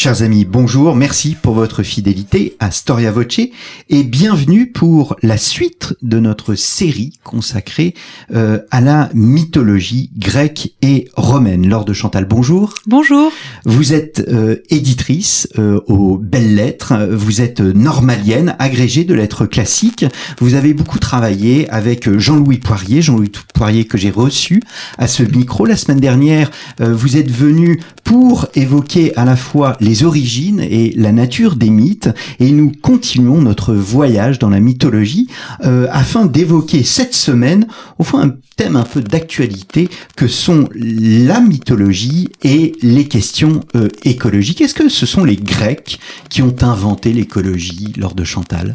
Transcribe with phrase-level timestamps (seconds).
[0.00, 3.40] Chers amis, bonjour, merci pour votre fidélité à Storia Voce
[3.88, 7.94] et bienvenue pour la suite de notre série consacrée
[8.32, 11.68] euh, à la mythologie grecque et romaine.
[11.68, 12.74] Laure de Chantal, bonjour.
[12.86, 13.32] Bonjour.
[13.64, 20.04] Vous êtes euh, éditrice euh, aux belles lettres, vous êtes normalienne, agrégée de lettres classiques,
[20.38, 24.62] vous avez beaucoup travaillé avec Jean-Louis Poirier, Jean-Louis Poirier que j'ai reçu
[24.96, 26.52] à ce micro la semaine dernière.
[26.78, 32.10] vous êtes venu pour évoquer à la fois les origines et la nature des mythes
[32.40, 35.28] et nous continuons notre voyage dans la mythologie
[35.64, 37.66] euh, afin d'évoquer cette semaine
[37.98, 43.88] au fond un thème un peu d'actualité que sont la mythologie et les questions euh,
[44.04, 44.60] écologiques.
[44.60, 45.98] Est-ce que ce sont les Grecs
[46.28, 48.74] qui ont inventé l'écologie lors de Chantal?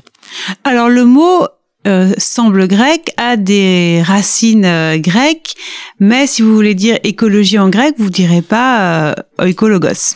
[0.64, 1.46] Alors le mot
[1.86, 5.56] euh, semble grec, a des racines grecques,
[6.00, 10.16] mais si vous voulez dire écologie en grec, vous direz pas euh, oikologos.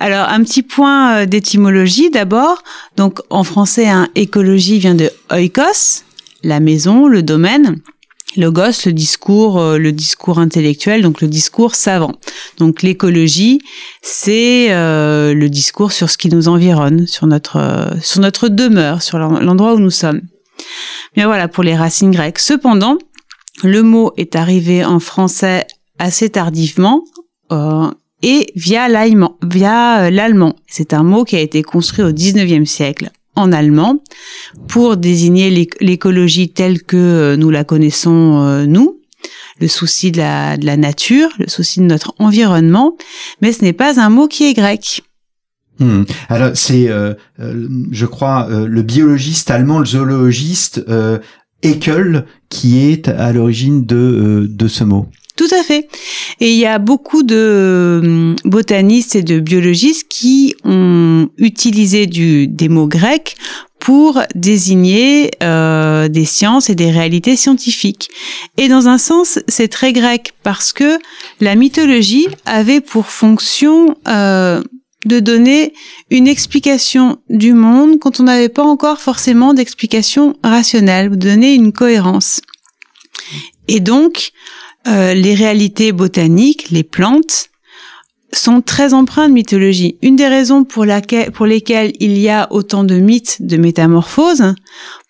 [0.00, 2.62] Alors, un petit point euh, d'étymologie d'abord.
[2.96, 6.02] Donc, en français, écologie vient de oikos,
[6.42, 7.80] la maison, le domaine.
[8.36, 12.14] Logos, le discours, euh, le discours intellectuel, donc le discours savant.
[12.58, 13.60] Donc l'écologie,
[14.02, 19.18] c'est euh, le discours sur ce qui nous environne, sur notre sur notre demeure, sur
[19.18, 20.22] l'endroit où nous sommes.
[21.14, 22.40] Bien voilà pour les racines grecques.
[22.40, 22.98] Cependant,
[23.62, 25.66] le mot est arrivé en français
[26.00, 27.04] assez tardivement
[28.24, 29.36] et via l'allemand.
[29.46, 30.56] Via euh, l'allemand.
[30.66, 34.02] C'est un mot qui a été construit au 19e siècle en allemand
[34.66, 39.00] pour désigner l'écologie telle que euh, nous la connaissons euh, nous,
[39.60, 42.96] le souci de la, de la nature, le souci de notre environnement,
[43.42, 45.02] mais ce n'est pas un mot qui est grec.
[45.80, 46.04] Hmm.
[46.28, 46.88] Alors c'est,
[47.38, 51.18] je crois, le biologiste allemand, le zoologiste euh,
[52.48, 55.08] qui est à l'origine de, de ce mot.
[55.36, 55.88] Tout à fait.
[56.40, 62.46] Et il y a beaucoup de hum, botanistes et de biologistes qui ont utilisé du,
[62.46, 63.36] des mots grecs
[63.80, 68.08] pour désigner euh, des sciences et des réalités scientifiques.
[68.56, 70.98] Et dans un sens, c'est très grec parce que
[71.40, 74.62] la mythologie avait pour fonction euh,
[75.04, 75.74] de donner
[76.10, 81.72] une explication du monde quand on n'avait pas encore forcément d'explication rationnelle, de donner une
[81.72, 82.40] cohérence.
[83.68, 84.32] Et donc,
[84.86, 87.48] euh, les réalités botaniques, les plantes,
[88.32, 89.96] sont très empreintes de mythologie.
[90.02, 94.54] Une des raisons pour, lesquelles il y a autant de mythes de métamorphose,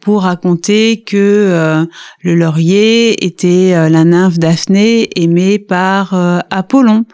[0.00, 1.86] pour raconter que euh,
[2.20, 6.14] le laurier était euh, la nymphe Daphné aimée par
[6.50, 7.06] Apollon,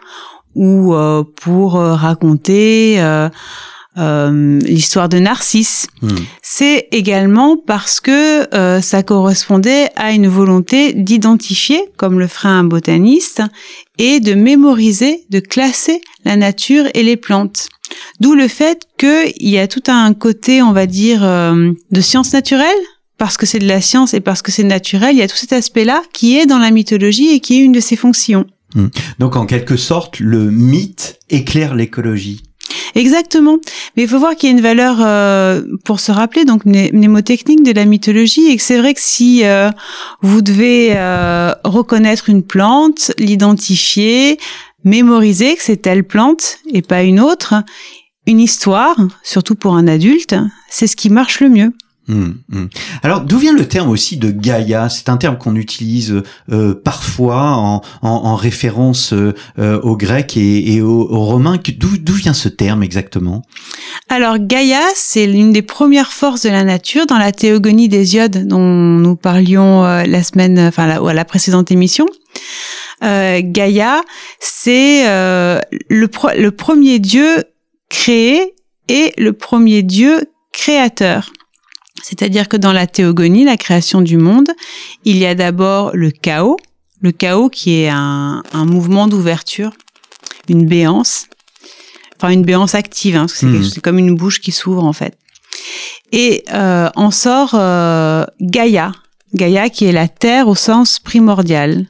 [0.53, 0.93] ou
[1.41, 3.01] pour raconter
[3.97, 5.87] euh, l'histoire de Narcisse.
[6.01, 6.15] Hmm.
[6.41, 12.63] C'est également parce que euh, ça correspondait à une volonté d'identifier, comme le ferait un
[12.63, 13.41] botaniste,
[13.97, 17.67] et de mémoriser, de classer la nature et les plantes.
[18.21, 22.31] D'où le fait qu'il y a tout un côté, on va dire, euh, de science
[22.31, 22.69] naturelle,
[23.17, 25.35] parce que c'est de la science et parce que c'est naturel, il y a tout
[25.35, 28.45] cet aspect-là qui est dans la mythologie et qui est une de ses fonctions.
[28.73, 28.87] Hmm.
[29.19, 32.41] Donc en quelque sorte, le mythe éclaire l'écologie.
[32.95, 33.57] Exactement.
[33.95, 37.63] Mais il faut voir qu'il y a une valeur euh, pour se rappeler donc mnémotechnique
[37.63, 39.69] de la mythologie et que c'est vrai que si euh,
[40.21, 44.37] vous devez euh, reconnaître une plante, l'identifier,
[44.83, 47.55] mémoriser que c'est telle plante et pas une autre,
[48.27, 50.35] une histoire, surtout pour un adulte,
[50.69, 51.73] c'est ce qui marche le mieux.
[52.09, 52.67] Hum, hum.
[53.03, 54.89] Alors d'où vient le terme aussi de Gaïa?
[54.89, 59.33] C'est un terme qu'on utilise euh, parfois en, en, référence euh,
[59.81, 61.59] aux Grecs et, aux, Romains.
[61.77, 63.43] D'où vient ce terme exactement?
[64.09, 68.59] Alors Gaïa, c'est l'une des premières forces de la nature dans la théogonie d'Hésiode dont
[68.59, 72.07] nous parlions euh, la semaine, enfin la, à la précédente émission.
[73.03, 74.03] Gaïa,
[74.39, 75.59] c'est le,
[75.89, 77.43] le premier dieu
[77.89, 78.53] créé
[78.87, 80.21] et le premier dieu
[80.53, 81.31] créateur.
[82.03, 84.49] C'est-à-dire que dans la théogonie, la création du monde,
[85.05, 86.57] il y a d'abord le chaos,
[87.01, 89.71] le chaos qui est un, mouvement d'ouverture,
[90.49, 91.27] une béance,
[92.17, 93.63] enfin une béance active, hein, hmm.
[93.63, 95.17] c'est comme une bouche qui s'ouvre en fait.
[96.11, 98.91] Et euh, en sort euh, Gaïa,
[99.33, 101.87] Gaïa qui est la terre au sens primordial.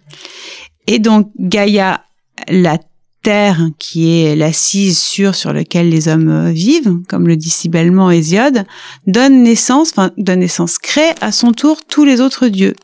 [0.87, 2.03] Et donc Gaïa,
[2.47, 2.77] la
[3.21, 7.69] terre qui est l'assise sûre sur laquelle les hommes euh, vivent, comme le dit si
[7.69, 8.65] bellement Hésiode,
[9.07, 12.75] donne naissance, enfin donne naissance, crée à son tour tous les autres dieux.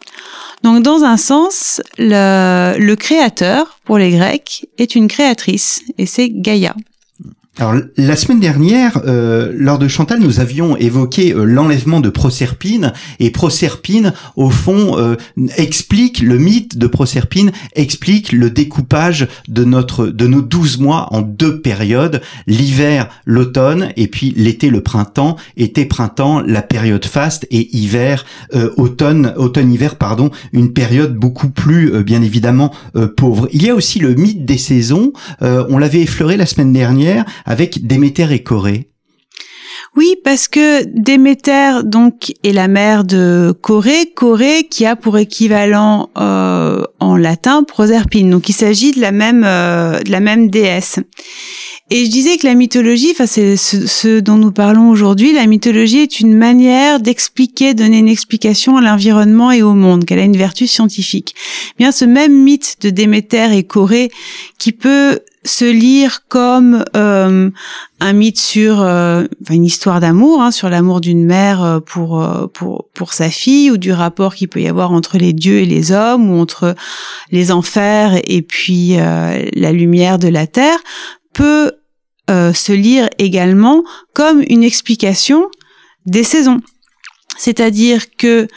[0.64, 6.76] Donc dans un sens, le créateur, pour les Grecs, est une créatrice, et c'est Gaïa.
[7.60, 12.94] Alors la semaine dernière, euh, lors de Chantal, nous avions évoqué euh, l'enlèvement de Proserpine
[13.20, 15.16] et Proserpine, au fond, euh,
[15.58, 21.24] explique le mythe de Proserpine, explique le découpage de notre de nos douze mois en
[21.24, 27.76] deux périodes l'hiver, l'automne et puis l'été, le printemps, été, printemps, la période faste et
[27.76, 28.26] hiver,
[28.78, 32.72] automne, automne-hiver, pardon, une période beaucoup plus bien évidemment
[33.16, 33.48] pauvre.
[33.52, 35.12] Il y a aussi le mythe des saisons.
[35.42, 38.90] on l'avait effleuré la semaine dernière avec Déméter et Corée.
[39.96, 46.10] Oui, parce que Déméter donc est la mère de Corée, Corée qui a pour équivalent
[46.20, 48.30] euh, en latin Proserpine.
[48.30, 51.00] Donc il s'agit de la même euh, de la même déesse.
[51.90, 56.00] Et je disais que la mythologie, enfin c'est ce, dont nous parlons aujourd'hui, la mythologie
[56.00, 60.36] est une manière d'expliquer, donner une explication à l'environnement et au monde, qu'elle a une
[60.36, 61.34] vertu scientifique.
[61.80, 64.12] Bien ce même mythe de Déméter et Corée
[64.60, 67.50] qui peut se lire comme euh,
[68.00, 72.90] un mythe sur euh, une histoire d'amour, hein, sur l'amour d'une mère euh, pour pour
[72.94, 75.92] pour sa fille, ou du rapport qu'il peut y avoir entre les dieux et les
[75.92, 76.76] hommes, ou entre
[77.32, 80.80] les enfers et puis la lumière de la terre,
[81.34, 81.72] peut
[82.30, 83.84] se lire également
[84.14, 85.50] comme une explication
[86.06, 86.62] des saisons.
[87.38, 88.48] C'est-à-dire que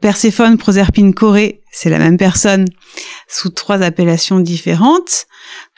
[0.00, 2.66] Perséphone, Proserpine, Corée, c'est la même personne
[3.28, 5.26] sous trois appellations différentes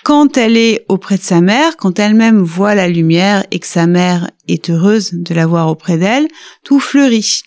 [0.03, 3.87] quand elle est auprès de sa mère, quand elle-même voit la lumière et que sa
[3.87, 6.29] mère est heureuse de la voir auprès d'elle,
[6.65, 7.43] tout fleurit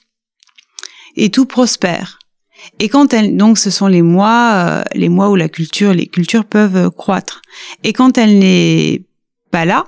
[1.15, 2.19] et tout prospère.
[2.79, 6.07] Et quand elle, donc, ce sont les mois, euh, les mois où la culture, les
[6.07, 7.41] cultures peuvent croître.
[7.83, 9.03] Et quand elle n'est
[9.51, 9.85] pas là,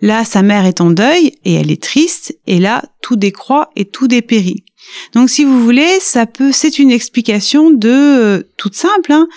[0.00, 3.84] là, sa mère est en deuil et elle est triste, et là, tout décroît et
[3.84, 4.64] tout dépérit.
[5.14, 9.28] Donc, si vous voulez, ça peut, c'est une explication de euh, toute simple, hein,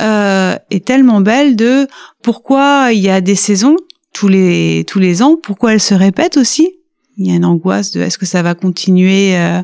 [0.00, 1.86] euh, est tellement belle de
[2.22, 3.76] pourquoi il y a des saisons
[4.12, 6.70] tous les tous les ans, pourquoi elles se répètent aussi.
[7.16, 9.60] Il y a une angoisse de est-ce que ça va continuer, euh,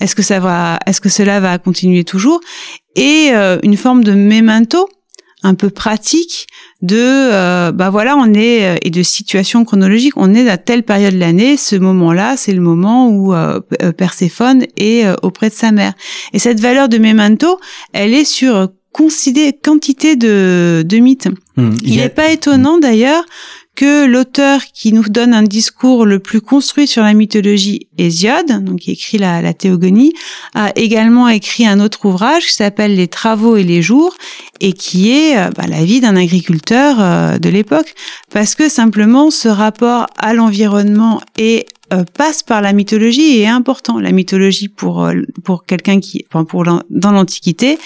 [0.00, 2.40] est-ce que ça va, est-ce que cela va continuer toujours,
[2.94, 4.86] et euh, une forme de memento
[5.42, 6.46] un peu pratique
[6.82, 10.82] de euh, bah voilà on est euh, et de situation chronologique on est à telle
[10.82, 13.60] période de l'année ce moment-là c'est le moment où euh,
[13.96, 15.94] Perséphone est auprès de sa mère
[16.32, 17.58] et cette valeur de memento
[17.92, 21.28] elle est sur quantité de, de mythes.
[21.56, 21.74] Hmm.
[21.82, 23.24] il n'est pas étonnant d'ailleurs
[23.80, 28.80] que l'auteur qui nous donne un discours le plus construit sur la mythologie, Hésiode, donc
[28.80, 30.12] qui écrit la, la Théogonie,
[30.54, 34.14] a également écrit un autre ouvrage qui s'appelle Les Travaux et les Jours
[34.60, 37.94] et qui est euh, bah, la vie d'un agriculteur euh, de l'époque,
[38.30, 43.46] parce que simplement ce rapport à l'environnement et euh, passe par la mythologie et est
[43.48, 43.98] important.
[43.98, 45.14] La mythologie pour euh,
[45.44, 47.78] pour quelqu'un qui, enfin pour dans l'Antiquité,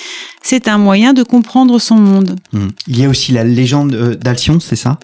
[0.43, 2.37] c'est un moyen de comprendre son monde.
[2.53, 2.69] Hmm.
[2.87, 4.99] Il y a aussi la légende euh, d'Alcyone, c'est ça?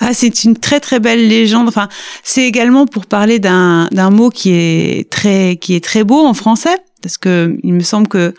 [0.00, 1.68] Ah, c'est une très très belle légende.
[1.68, 1.88] Enfin,
[2.22, 6.34] c'est également pour parler d'un d'un mot qui est très qui est très beau en
[6.34, 8.34] français, parce que il me semble que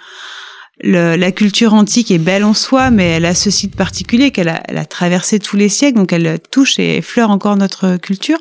[0.83, 4.61] la culture antique est belle en soi, mais elle a ce site particulier qu'elle a,
[4.67, 8.39] elle a, traversé tous les siècles, donc elle touche et effleure encore notre culture.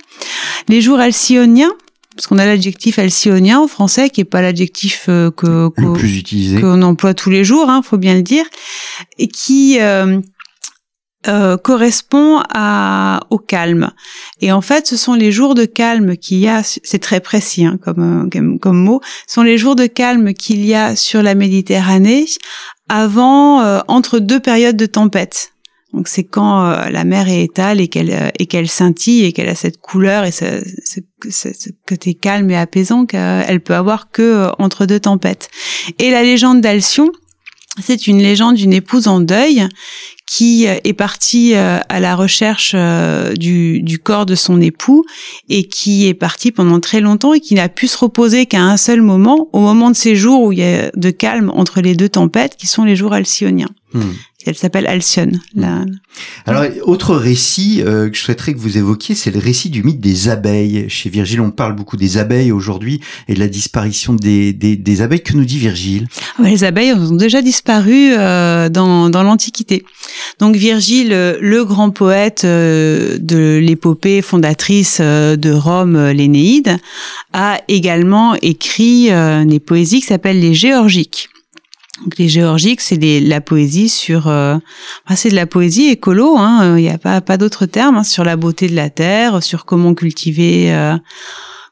[0.69, 1.72] Les jours alcyoniens,
[2.16, 6.19] parce qu'on a l'adjectif alcyonien en français, qui est pas l'adjectif euh, que, le plus
[6.19, 8.44] utilisé, qu'on emploie tous les jours, hein, faut bien le dire,
[9.19, 10.20] et qui euh,
[11.29, 13.91] euh, correspond à, au calme.
[14.41, 17.67] Et en fait, ce sont les jours de calme qu'il y a, c'est très précis
[17.67, 21.23] hein, comme, comme, comme, mot, ce sont les jours de calme qu'il y a sur
[21.23, 22.25] la Méditerranée
[22.89, 25.53] avant, euh, entre deux périodes de tempête.
[25.93, 29.49] Donc c'est quand euh, la mer est étale et qu'elle et qu'elle scintille et qu'elle
[29.50, 34.49] a cette couleur et ce, ce, ce, côté calme et apaisant qu'elle peut avoir que
[34.59, 35.50] entre deux tempêtes.
[35.99, 37.11] Et la légende d'Alcyon,
[37.83, 39.69] c'est une légende d'une épouse en deuil
[40.30, 45.04] qui euh, est partie euh, à la recherche euh, du, corps de son époux
[45.49, 48.76] et qui est partie pendant très longtemps et qui n'a pu se reposer qu'à un
[48.76, 51.96] seul moment, au moment de ces jours où il y a de calme entre les
[51.96, 53.70] deux tempêtes, qui sont les jours alcyoniens.
[53.92, 54.12] Hmm.
[54.47, 55.40] Elle s'appelle Alcyone.
[55.54, 55.85] La...
[56.47, 60.00] Alors, autre récit euh, que je souhaiterais que vous évoquiez, c'est le récit du mythe
[60.00, 60.87] des abeilles.
[60.88, 65.02] Chez Virgile, on parle beaucoup des abeilles aujourd'hui et de la disparition des, des, des
[65.02, 65.23] abeilles.
[65.23, 66.09] Que nous dit Virgile?
[66.38, 69.85] Ah Les abeilles ont déjà disparu euh, dans, dans l'Antiquité.
[70.38, 76.78] Donc Virgile, le grand poète euh, de l'épopée fondatrice euh, de Rome, l'Énéide,
[77.35, 79.11] a également écrit
[79.47, 81.28] des poésies qui s'appellent les Géorgiques.
[82.02, 84.57] Donc les géorgiques, c'est la poésie sur, euh,
[85.14, 86.37] c'est de la poésie écolo.
[86.38, 89.42] Hein, il n'y a pas pas d'autre terme hein, sur la beauté de la terre,
[89.42, 90.97] sur comment cultiver, euh,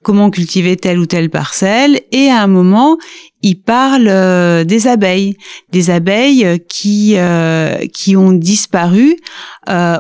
[0.03, 2.01] comment cultiver telle ou telle parcelle.
[2.13, 2.99] Et à un moment,
[3.41, 5.37] il parle euh, des abeilles,
[5.73, 9.17] des abeilles qui euh, qui ont disparu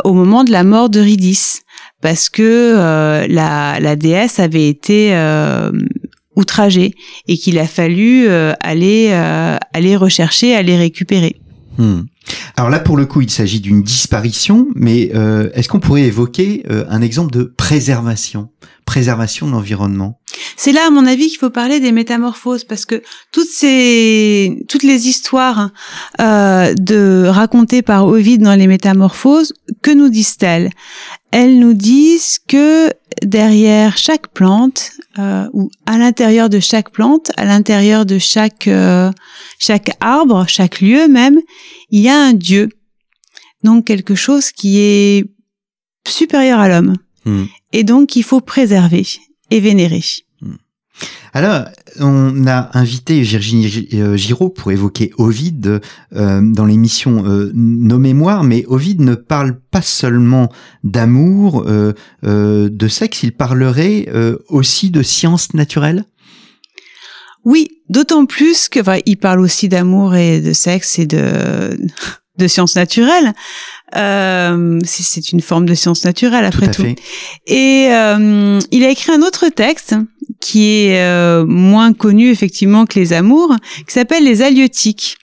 [0.04, 1.60] au moment de la mort de Ridis,
[2.02, 5.12] parce que la, la déesse avait été
[6.38, 6.94] outragée
[7.26, 8.28] et qu'il a fallu
[8.60, 11.36] aller aller rechercher, aller récupérer.
[11.78, 12.02] Hmm.
[12.56, 16.64] Alors là, pour le coup, il s'agit d'une disparition, mais euh, est-ce qu'on pourrait évoquer
[16.70, 18.50] euh, un exemple de préservation,
[18.84, 20.20] préservation de l'environnement?
[20.56, 24.82] C'est là, à mon avis, qu'il faut parler des métamorphoses, parce que toutes ces, toutes
[24.82, 25.70] les histoires
[26.20, 29.52] euh, de racontées par Ovid dans les métamorphoses,
[29.82, 30.70] que nous disent-elles?
[31.30, 32.90] Elles nous disent que
[33.22, 34.92] derrière chaque plante,
[35.52, 38.68] ou à l'intérieur de chaque plante, à l'intérieur de chaque
[39.58, 41.40] chaque arbre, chaque lieu même,
[41.90, 42.68] il y a un Dieu,
[43.64, 45.24] donc quelque chose qui est
[46.06, 47.44] supérieur à l'homme, hmm.
[47.72, 49.06] et donc il faut préserver
[49.50, 50.02] et vénérer.
[51.34, 51.66] Alors,
[52.00, 55.80] on a invité Virginie euh, Giraud pour évoquer Ovide
[56.14, 60.50] euh, dans l'émission euh, Nos Mémoires, mais Ovide ne parle pas seulement
[60.84, 61.64] d'amour,
[62.22, 64.08] de sexe, il parlerait
[64.48, 66.04] aussi de sciences naturelles?
[67.44, 71.78] Oui, d'autant plus que il parle aussi d'amour et de sexe et de
[72.46, 73.34] sciences naturelles.
[73.96, 76.84] Euh, c'est une forme de science naturelle après tout.
[77.46, 79.94] Et euh, il a écrit un autre texte
[80.40, 83.54] qui est euh, moins connu effectivement que les amours,
[83.86, 85.16] qui s'appelle les halieutiques.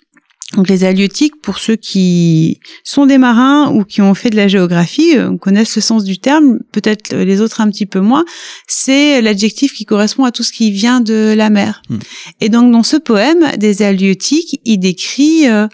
[0.55, 4.47] Donc les halieutiques, pour ceux qui sont des marins ou qui ont fait de la
[4.47, 8.23] géographie, euh, connaissent le sens du terme, peut-être les autres un petit peu moins,
[8.67, 11.81] c'est l'adjectif qui correspond à tout ce qui vient de la mer.
[11.89, 11.97] Hmm.
[12.41, 15.67] Et donc dans ce poème des halieutiques, il décrit euh,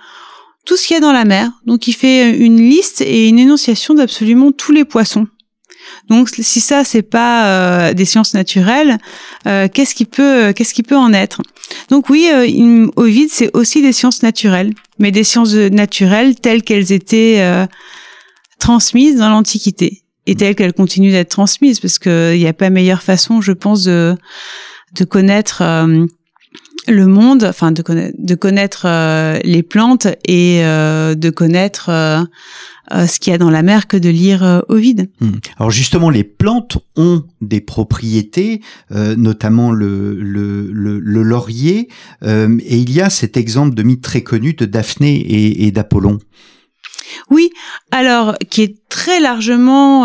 [0.65, 1.51] tout ce qu'il y a dans la mer.
[1.65, 5.27] Donc il fait une liste et une énonciation d'absolument tous les poissons.
[6.09, 8.97] Donc si ça c'est pas euh, des sciences naturelles,
[9.47, 11.41] euh, qu'est-ce qui peut qu'est-ce qui peut en être?
[11.89, 16.91] Donc oui, euh, Ovid c'est aussi des sciences naturelles, mais des sciences naturelles telles qu'elles
[16.91, 17.65] étaient euh,
[18.59, 23.01] transmises dans l'Antiquité et telles qu'elles continuent d'être transmises parce qu'il n'y a pas meilleure
[23.01, 24.15] façon, je pense, de
[24.93, 25.63] de connaître
[26.87, 28.87] le monde, enfin de connaître, de connaître
[29.43, 31.91] les plantes et de connaître
[32.93, 35.09] euh, ce qu'il y a dans la mer que de lire euh, Ovide.
[35.21, 35.35] Hmm.
[35.57, 38.61] Alors justement, les plantes ont des propriétés,
[38.91, 41.89] euh, notamment le, le, le, laurier,
[42.23, 46.19] et il y a cet exemple de mythe très connu de Daphné et, et d'Apollon.
[47.29, 47.51] Oui,
[47.91, 50.03] alors qui est très largement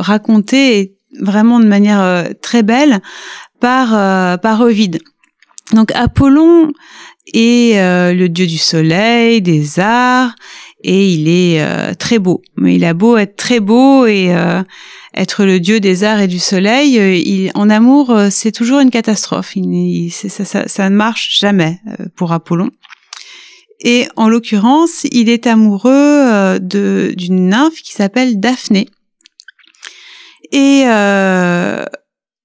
[0.00, 3.00] raconté et vraiment de manière très belle
[3.60, 3.90] par
[4.40, 4.98] par Ovide.
[5.72, 6.72] Donc Apollon
[7.34, 7.74] est
[8.14, 10.34] le dieu du soleil, des arts
[10.82, 12.42] et il est euh, très beau.
[12.56, 14.62] Mais il a beau être très beau et euh,
[15.14, 18.90] être le dieu des arts et du soleil, euh, il, en amour, c'est toujours une
[18.90, 19.56] catastrophe.
[19.56, 21.80] Il, ça, ça, ne marche jamais
[22.14, 22.70] pour Apollon.
[23.80, 28.88] Et en l'occurrence, il est amoureux d'une nymphe qui s'appelle Daphné.
[30.50, 30.84] Et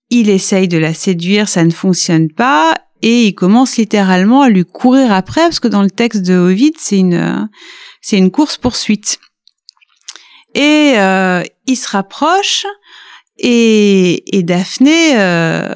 [0.09, 4.63] il essaye de la séduire, ça ne fonctionne pas, et il commence littéralement à lui
[4.63, 7.49] courir après, parce que dans le texte de Ovid, c'est une
[8.01, 9.19] c'est une course poursuite.
[10.55, 12.65] Et euh, il se rapproche
[13.37, 15.73] et, et Daphné euh,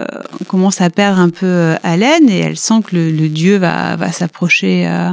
[0.48, 4.12] commence à perdre un peu euh, haleine et elle sent que le, dieu va, va
[4.12, 5.12] s'approcher euh,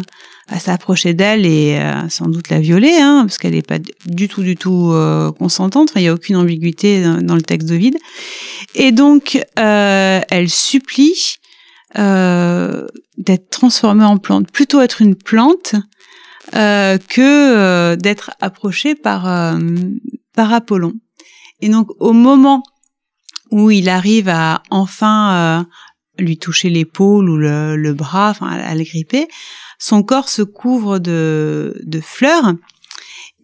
[0.50, 4.28] va s'approcher d'elle et euh, sans doute la violer, hein, parce qu'elle n'est pas du
[4.28, 5.92] tout du tout euh, consentante.
[5.96, 7.96] il n'y a aucune ambiguïté dans, le texte de Vide.
[8.74, 11.38] Et donc elle supplie
[11.94, 15.76] d'être transformée en plante, plutôt être une plante
[16.54, 19.58] euh, que euh, d'être approché par euh,
[20.34, 20.92] par Apollon.
[21.60, 22.62] Et donc au moment
[23.50, 25.66] où il arrive à enfin
[26.18, 29.26] lui toucher l'épaule ou le, le bras, enfin à, le gripper,
[29.78, 32.54] son corps se couvre de, de fleurs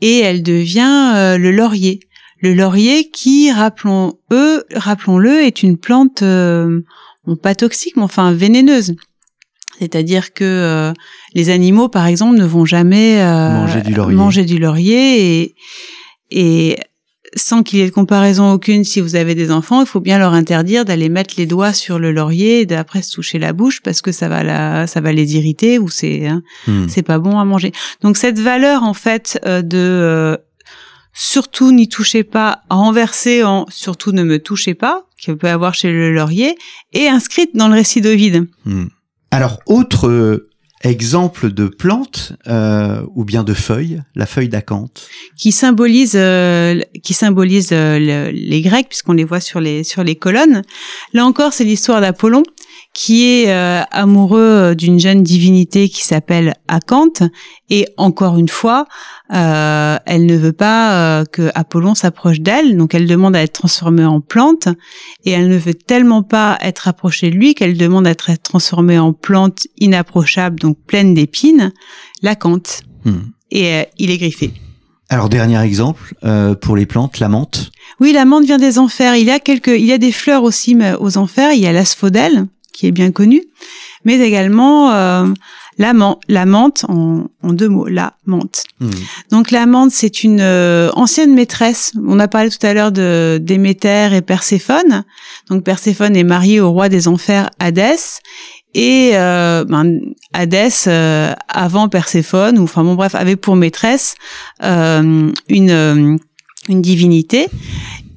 [0.01, 2.01] et elle devient le laurier.
[2.43, 4.19] Le laurier qui, rappelons
[4.75, 6.23] rappelons-le, est une plante
[7.43, 8.95] pas toxique, mais enfin vénéneuse.
[9.79, 10.93] C'est-à-dire que euh,
[11.35, 15.55] les animaux, par exemple, ne vont jamais euh, manger du laurier, manger du laurier et,
[16.31, 16.79] et
[17.35, 20.19] sans qu'il y ait de comparaison aucune, si vous avez des enfants, il faut bien
[20.19, 23.81] leur interdire d'aller mettre les doigts sur le laurier et d'après se toucher la bouche
[23.83, 26.89] parce que ça va la, ça va les irriter ou c'est, hein, hmm.
[26.89, 27.73] c'est pas bon à manger.
[28.03, 30.39] Donc cette valeur en fait euh, de
[31.13, 35.91] surtout n'y touchez pas, renversée en surtout ne me touchez pas, qu'il peut avoir chez
[35.93, 36.57] le laurier,
[36.93, 38.47] est inscrite dans le récit d'Ovide.
[38.65, 38.87] Hmm.
[39.31, 40.49] Alors, autre euh,
[40.83, 45.09] exemple de plante euh, ou bien de feuille, la feuille d'acanthe.
[45.37, 50.03] qui symbolise euh, qui symbolise euh, le- les Grecs puisqu'on les voit sur les sur
[50.03, 50.63] les colonnes.
[51.13, 52.43] Là encore, c'est l'histoire d'Apollon
[52.93, 57.23] qui est euh, amoureux d'une jeune divinité qui s'appelle Acanthe
[57.69, 58.87] et encore une fois,
[59.33, 63.53] euh, elle ne veut pas euh, que Apollon s'approche d'elle, donc elle demande à être
[63.53, 64.69] transformée en plante
[65.25, 68.99] et elle ne veut tellement pas être approchée de lui qu'elle demande à être transformée
[68.99, 71.73] en plante inapprochable, donc pleine d'épines,
[72.23, 72.83] l'acanthe.
[73.05, 73.31] Hmm.
[73.53, 74.53] Et euh, il est griffé.
[75.09, 77.71] Alors dernier exemple euh, pour les plantes, la menthe.
[78.01, 79.17] Oui, la menthe vient des enfers.
[79.17, 81.53] Il y a quelques, il y a des fleurs aussi mais aux enfers.
[81.53, 83.43] Il y a l'asphodèle qui est bien connu,
[84.05, 85.27] mais également euh,
[85.79, 85.93] la,
[86.29, 88.65] la menthe en, en deux mots, la menthe.
[88.81, 88.91] Hmm.
[89.31, 91.93] Donc la menthe, c'est une euh, ancienne maîtresse.
[92.07, 95.05] On a parlé tout à l'heure de Déméter et Perséphone.
[95.49, 98.21] Donc Perséphone est mariée au roi des enfers Hadès.
[98.75, 99.99] Et euh, ben,
[100.33, 104.15] Hadès, euh, avant Perséphone, ou enfin bon bref, avait pour maîtresse
[104.63, 106.17] euh, une euh,
[106.69, 107.49] une divinité.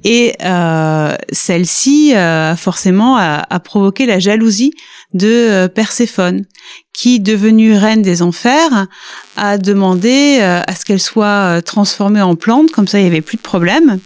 [0.04, 4.74] Et euh, celle-ci, euh, forcément, a, a provoqué la jalousie
[5.14, 6.44] de euh, Perséphone,
[6.92, 8.86] qui, devenue reine des enfers,
[9.36, 13.06] a demandé euh, à ce qu'elle soit euh, transformée en plante, comme ça il y
[13.06, 13.98] avait plus de problème.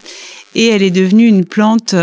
[0.54, 1.94] Et elle est devenue une plante,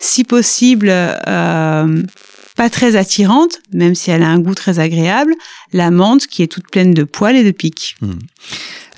[0.00, 0.88] si possible,
[1.24, 5.32] pas très attirante, même si elle a un goût très agréable,
[5.72, 7.96] la menthe qui est toute pleine de poils et de pics.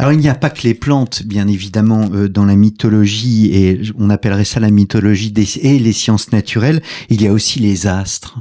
[0.00, 3.82] Alors il n'y a pas que les plantes, bien évidemment, euh, dans la mythologie, et
[3.98, 6.80] on appellerait ça la mythologie des, et les sciences naturelles,
[7.10, 8.38] il y a aussi les astres.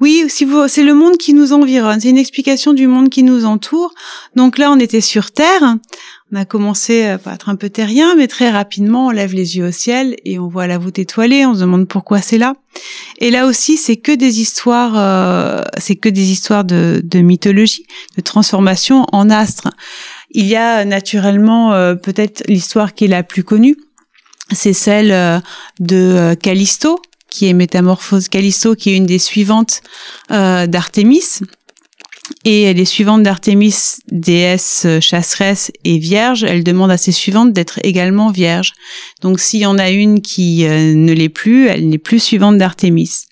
[0.00, 2.00] Oui, si c'est le monde qui nous environne.
[2.00, 3.94] C'est une explication du monde qui nous entoure.
[4.34, 5.76] Donc là, on était sur Terre.
[6.32, 9.68] On a commencé par être un peu terrien, mais très rapidement, on lève les yeux
[9.68, 11.46] au ciel et on voit la voûte étoilée.
[11.46, 12.56] On se demande pourquoi c'est là.
[13.20, 17.86] Et là aussi, c'est que des histoires, euh, c'est que des histoires de, de mythologie,
[18.16, 19.70] de transformation en astres.
[20.30, 23.76] Il y a naturellement euh, peut-être l'histoire qui est la plus connue,
[24.52, 25.40] c'est celle euh,
[25.80, 29.82] de euh, Callisto, qui est Métamorphose Callisto, qui est une des suivantes
[30.30, 31.40] euh, d'Artémis.
[32.44, 38.30] Et les suivantes d'Artémis, déesse chasseresse et vierge, elle demande à ses suivantes d'être également
[38.30, 38.72] vierges.
[39.22, 43.26] Donc s'il y en a une qui ne l'est plus, elle n'est plus suivante d'Artémis.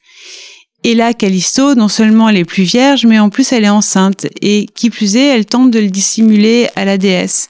[0.84, 4.26] Et là, Callisto, non seulement elle est plus vierge, mais en plus elle est enceinte.
[4.42, 7.48] Et qui plus est, elle tente de le dissimuler à la déesse.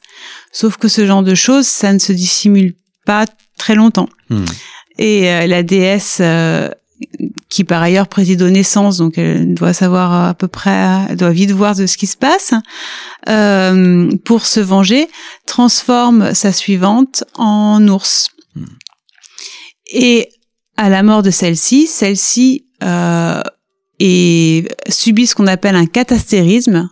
[0.52, 3.26] Sauf que ce genre de choses, ça ne se dissimule pas
[3.58, 4.08] très longtemps.
[4.30, 4.44] Hmm.
[4.98, 6.70] Et euh, la déesse, euh,
[7.48, 11.32] qui par ailleurs préside aux naissances, donc elle doit savoir à peu près, elle doit
[11.32, 12.54] vite voir de ce qui se passe,
[13.28, 15.08] euh, pour se venger,
[15.44, 18.30] transforme sa suivante en ours.
[18.54, 18.64] Hmm.
[19.92, 20.28] Et
[20.76, 23.42] à la mort de celle-ci, celle-ci euh,
[24.00, 26.90] est, subit ce qu'on appelle un catastérisme.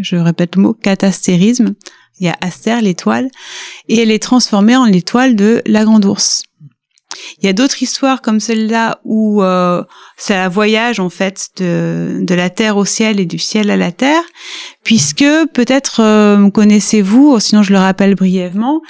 [0.00, 1.74] Je répète le mot catastérisme.
[2.18, 3.28] Il y a Astère, l'étoile,
[3.88, 6.44] et elle est transformée en l'étoile de la grande ours.
[7.38, 9.82] Il y a d'autres histoires comme celle-là où euh,
[10.16, 13.76] c'est un voyage en fait de, de la terre au ciel et du ciel à
[13.76, 14.22] la terre,
[14.82, 18.80] puisque peut-être euh, connaissez-vous, sinon je le rappelle brièvement,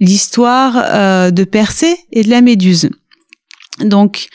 [0.00, 2.90] l'histoire euh, de Persée et de la Méduse.
[3.80, 4.28] Donc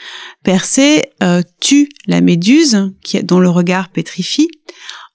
[0.44, 2.92] Persée euh, tue la Méduse,
[3.24, 4.50] dont le regard pétrifie,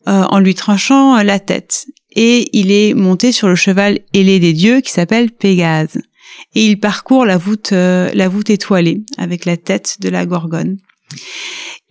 [0.08, 1.86] euh, en lui tranchant la tête.
[2.16, 5.98] Et il est monté sur le cheval ailé des dieux qui s'appelle Pégase.
[6.54, 10.78] Et il parcourt la voûte euh, la voûte étoilée avec la tête de la gorgone.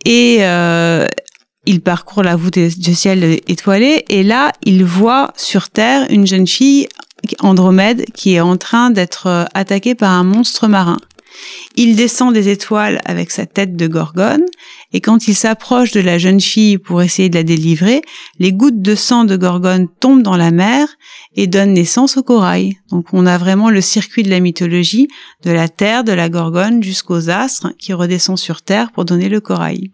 [0.04, 1.06] Et euh,
[1.66, 4.04] il parcourt la voûte du ciel étoilé.
[4.08, 6.88] Et là il voit sur terre une jeune fille
[7.40, 10.98] Andromède qui est en train d'être euh, attaquée par un monstre marin
[11.76, 14.44] il descend des étoiles avec sa tête de gorgone
[14.94, 18.02] et quand il s'approche de la jeune fille pour essayer de la délivrer,
[18.38, 20.86] les gouttes de sang de gorgone tombent dans la mer
[21.34, 22.78] et donnent naissance au corail.
[22.90, 25.08] Donc on a vraiment le circuit de la mythologie,
[25.42, 29.40] de la terre, de la gorgone jusqu'aux astres qui redescend sur terre pour donner le
[29.40, 29.90] corail.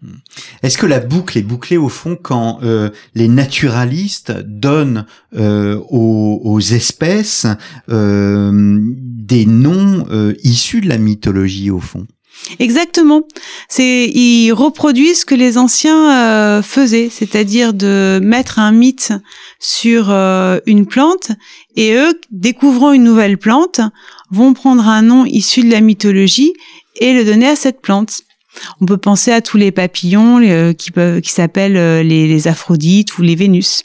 [0.62, 6.61] Est-ce que la boucle est bouclée au fond quand euh, les naturalistes donnent euh, aux,
[6.61, 7.46] espèces
[7.88, 10.07] euh, des noms
[10.42, 11.30] issus de la mythologie?
[11.71, 12.07] Au fond
[12.59, 13.23] Exactement.
[13.69, 19.12] C'est ils reproduisent ce que les anciens euh, faisaient, c'est-à-dire de mettre un mythe
[19.59, 21.33] sur euh, une plante
[21.77, 23.81] et eux, découvrant une nouvelle plante,
[24.31, 26.55] vont prendre un nom issu de la mythologie
[26.97, 28.23] et le donner à cette plante.
[28.81, 33.19] On peut penser à tous les papillons euh, qui peuvent qui s'appellent les, les Aphrodites
[33.19, 33.85] ou les Vénus.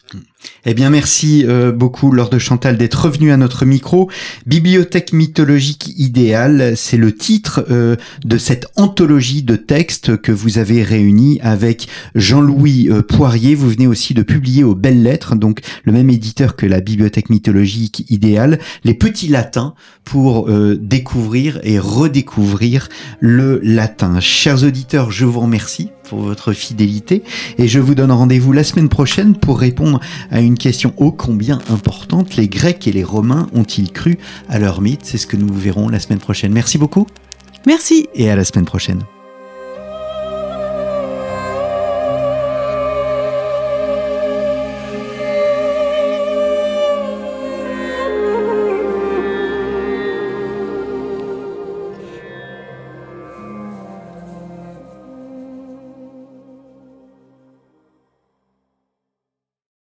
[0.68, 4.10] Eh bien, merci euh, beaucoup, Laure de Chantal, d'être revenu à notre micro.
[4.48, 10.82] Bibliothèque mythologique idéale, c'est le titre euh, de cette anthologie de textes que vous avez
[10.82, 13.54] réuni avec Jean-Louis euh, Poirier.
[13.54, 17.30] Vous venez aussi de publier aux Belles Lettres, donc le même éditeur que la Bibliothèque
[17.30, 24.20] mythologique idéale, les petits latins pour découvrir et redécouvrir le latin.
[24.20, 27.24] Chers auditeurs, je vous remercie pour votre fidélité
[27.58, 30.00] et je vous donne rendez-vous la semaine prochaine pour répondre
[30.32, 32.36] à une question ô combien importante.
[32.36, 34.18] Les Grecs et les Romains ont-ils cru
[34.50, 35.02] à leur mythe?
[35.04, 36.54] C'est ce que nous verrons la semaine prochaine.
[36.54, 37.08] Merci beaucoup.
[37.66, 38.08] Merci.
[38.14, 39.04] Et à la semaine prochaine.